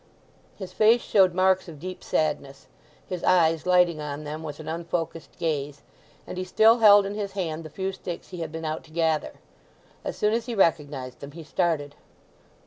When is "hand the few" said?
7.33-7.91